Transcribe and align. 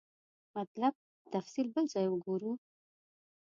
مطلب 0.55 0.93
تفصیل 1.33 1.67
بل 1.75 1.85
ځای 1.93 2.07
وګورو. 2.09 2.51